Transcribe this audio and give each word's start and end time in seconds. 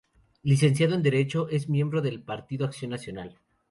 Licenciado 0.41 0.95
en 0.95 1.03
Derecho, 1.03 1.47
es 1.49 1.69
miembro 1.69 2.01
del 2.01 2.23
Partido 2.23 2.65
Acción 2.65 2.89
Nacional. 2.89 3.37